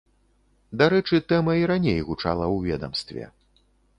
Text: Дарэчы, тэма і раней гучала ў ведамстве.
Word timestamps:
Дарэчы, 0.81 1.19
тэма 1.33 1.53
і 1.61 1.67
раней 1.73 1.99
гучала 2.09 2.45
ў 2.55 2.71
ведамстве. 2.71 3.23